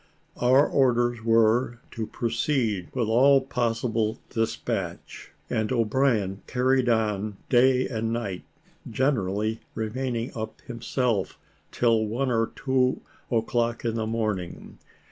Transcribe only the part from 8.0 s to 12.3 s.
night, generally remaining up himself till